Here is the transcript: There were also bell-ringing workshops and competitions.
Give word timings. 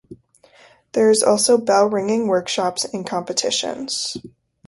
There 0.93 1.09
were 1.09 1.27
also 1.29 1.59
bell-ringing 1.59 2.25
workshops 2.25 2.85
and 2.85 3.05
competitions. 3.05 4.17